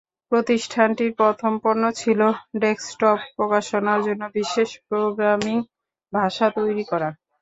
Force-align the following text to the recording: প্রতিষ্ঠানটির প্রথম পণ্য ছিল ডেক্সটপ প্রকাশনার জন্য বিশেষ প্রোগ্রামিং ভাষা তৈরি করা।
প্রতিষ্ঠানটির 0.31 1.11
প্রথম 1.19 1.51
পণ্য 1.63 1.83
ছিল 1.93 2.19
ডেক্সটপ 2.61 3.17
প্রকাশনার 3.37 3.99
জন্য 4.07 4.23
বিশেষ 4.37 4.69
প্রোগ্রামিং 4.87 5.57
ভাষা 6.13 6.47
তৈরি 6.57 6.83
করা। 6.91 7.09